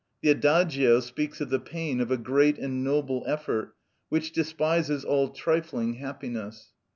The 0.23 0.29
Adagio 0.31 0.99
speaks 0.99 1.41
of 1.41 1.51
the 1.51 1.59
pain 1.59 2.01
of 2.01 2.09
a 2.09 2.17
great 2.17 2.57
and 2.57 2.83
noble 2.83 3.23
effort 3.27 3.75
which 4.09 4.31
despises 4.31 5.05
all 5.05 5.29
trifling 5.29 5.93
happiness. 5.97 6.71